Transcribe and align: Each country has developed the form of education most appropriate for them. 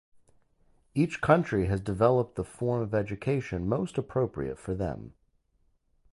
Each 0.95 1.21
country 1.21 1.67
has 1.67 1.79
developed 1.79 2.33
the 2.33 2.43
form 2.43 2.81
of 2.81 2.95
education 2.95 3.69
most 3.69 3.99
appropriate 3.99 4.57
for 4.57 4.73
them. 4.73 5.13